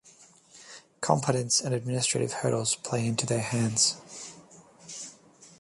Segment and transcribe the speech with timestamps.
[0.99, 4.01] Competence and administrative hurdles play into their hands.